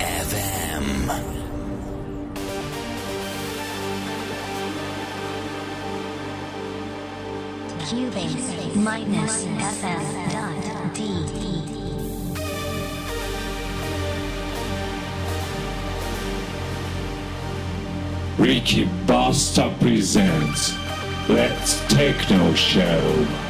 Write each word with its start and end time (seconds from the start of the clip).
FM. 0.00 0.86
Cuebase 7.88 8.76
minus 8.76 9.44
FM 9.44 10.32
dot 10.32 10.94
DE. 10.94 11.66
Ricky 18.38 18.86
Busta 19.06 19.70
presents 19.80 20.74
Let's 21.28 21.80
Techno 21.88 22.54
Show. 22.54 23.45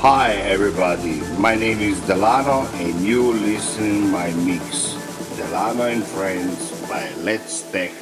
Hi 0.00 0.32
everybody, 0.48 1.20
my 1.36 1.54
name 1.54 1.78
is 1.80 2.00
Delano 2.06 2.66
and 2.76 3.04
you 3.04 3.34
listen 3.34 4.10
my 4.10 4.30
mix. 4.30 4.94
Delano 5.36 5.88
and 5.88 6.02
Friends 6.02 6.70
by 6.88 7.06
Let's 7.16 7.70
Techno. 7.70 7.99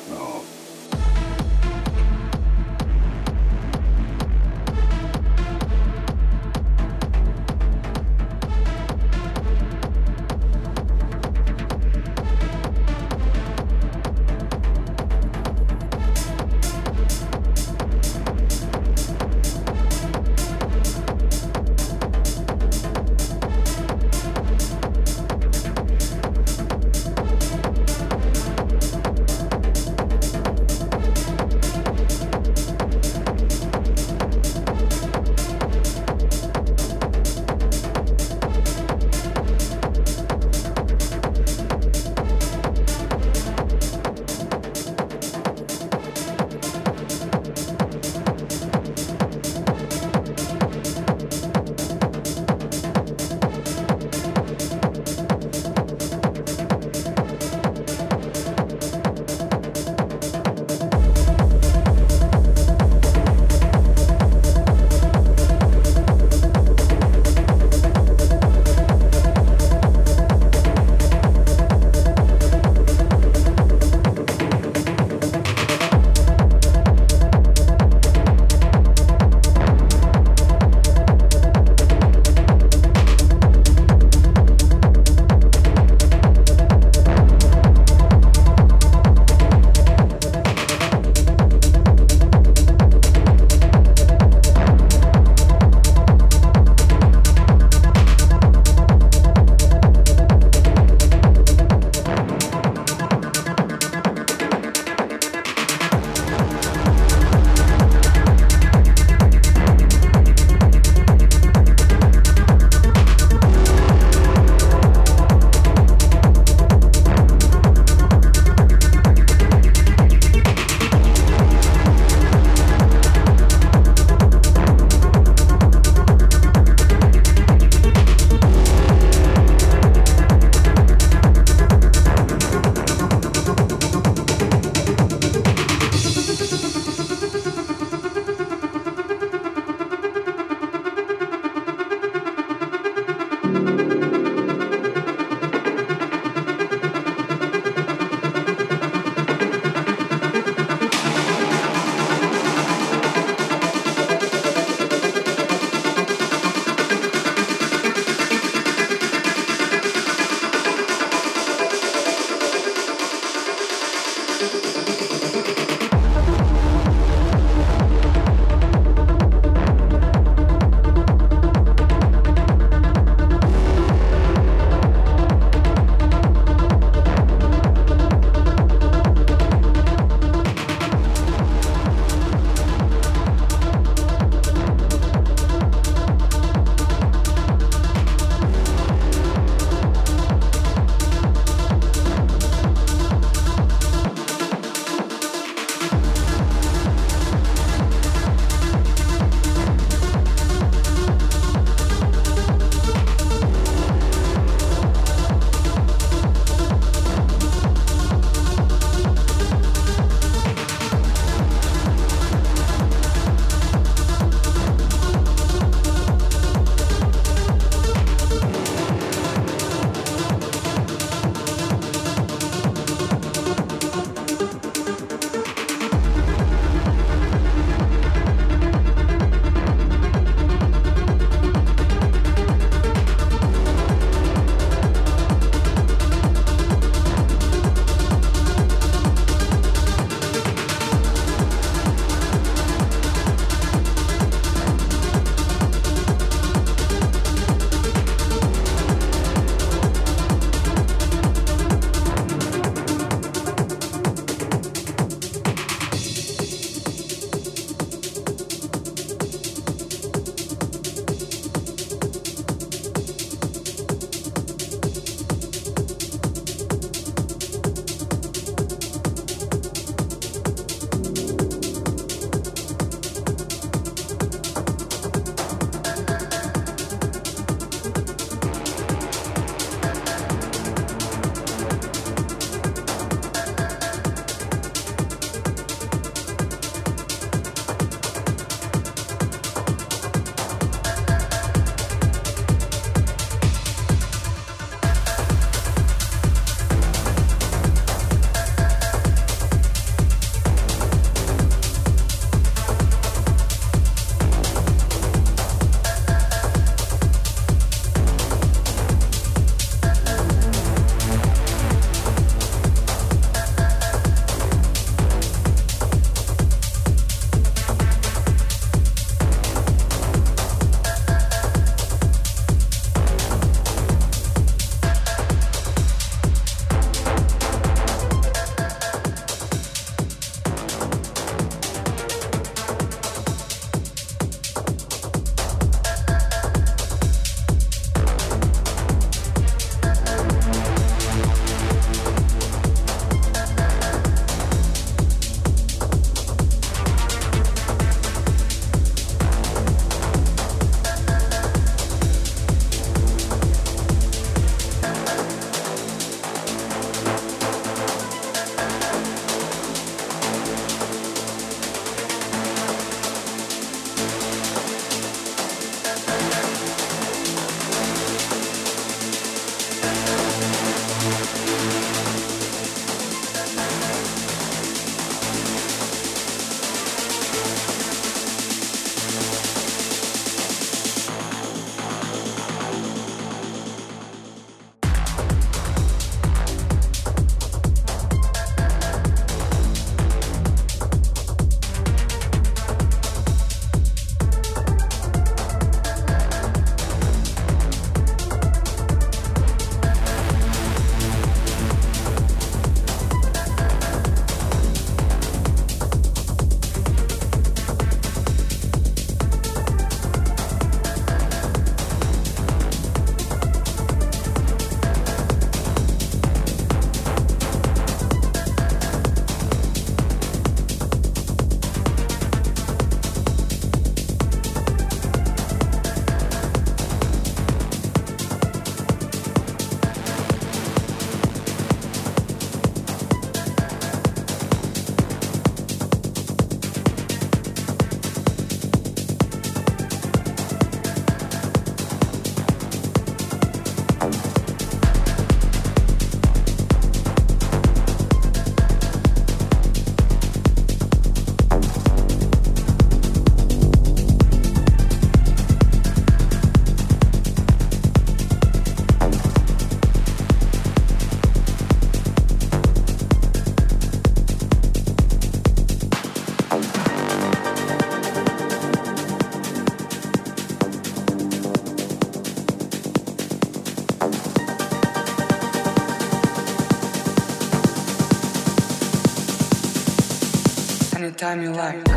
Anytime 481.21 481.43
you 481.43 481.53
like. 481.53 481.88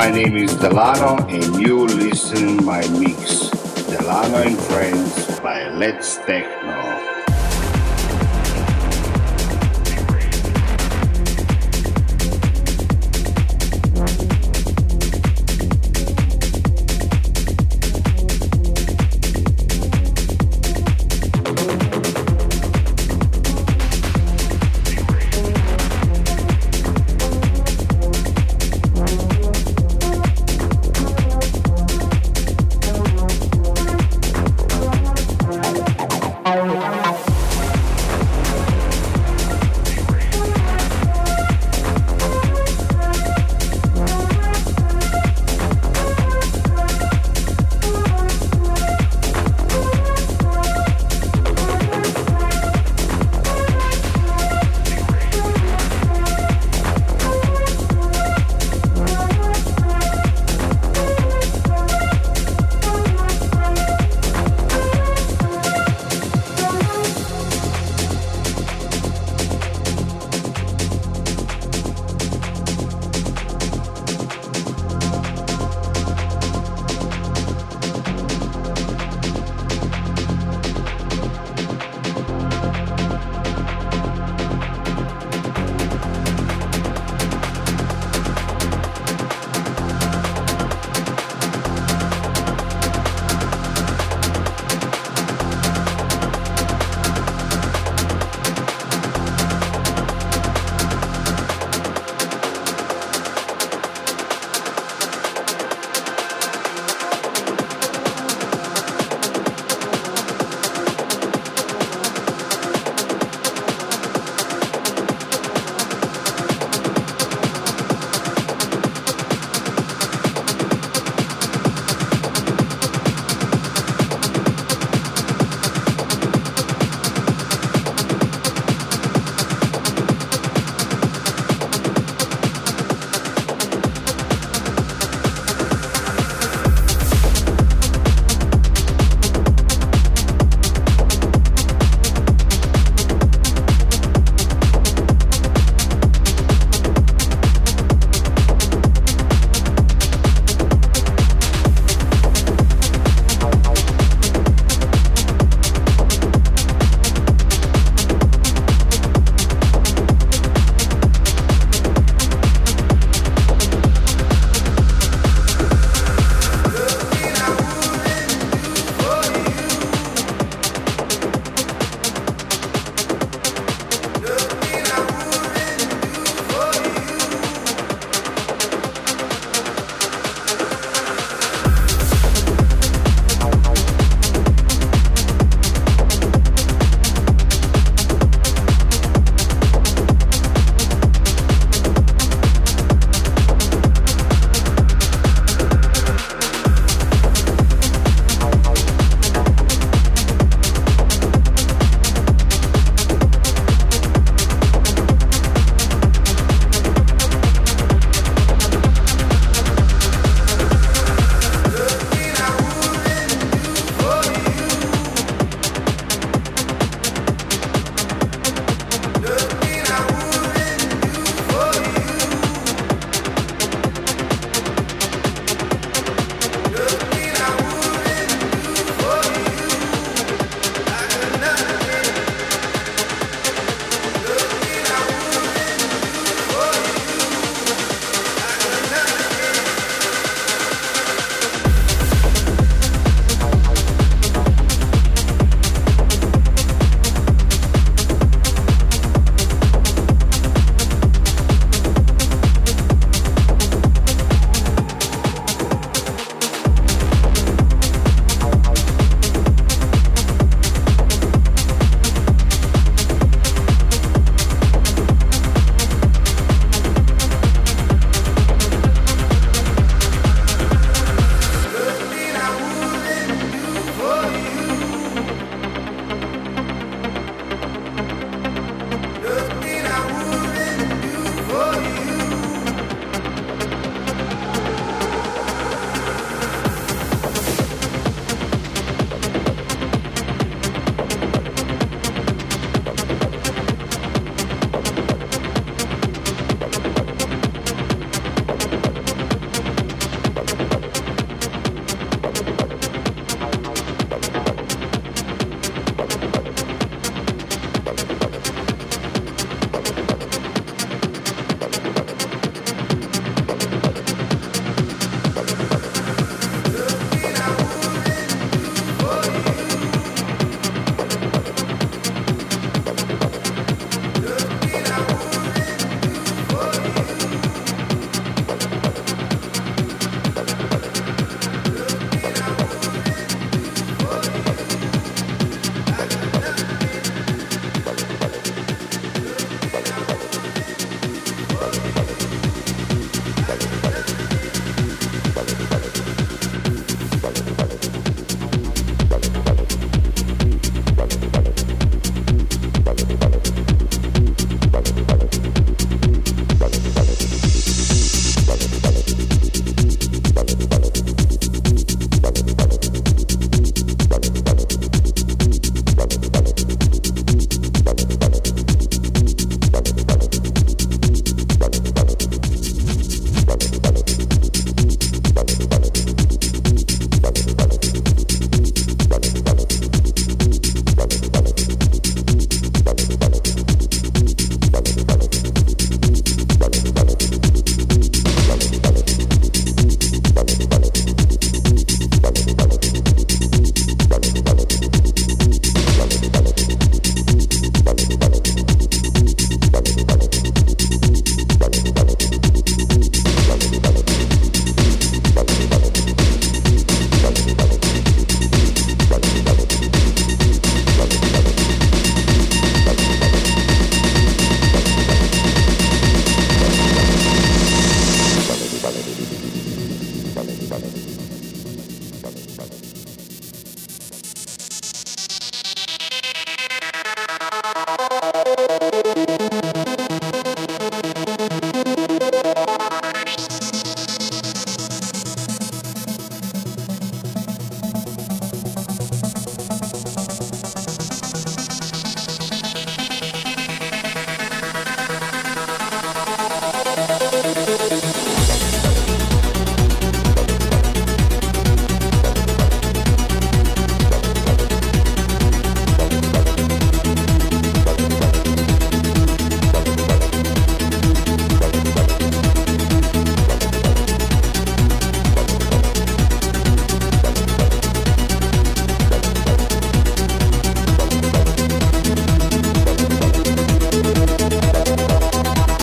My 0.00 0.10
name 0.10 0.34
is 0.34 0.54
Delano 0.54 1.18
and 1.28 1.60
you 1.60 1.84
listen 1.84 2.64
my 2.64 2.80
mix 2.98 3.50
Delano 3.90 4.38
and 4.38 4.58
Friends 4.58 5.38
by 5.40 5.68
Let's 5.68 6.16
Techno. 6.24 6.59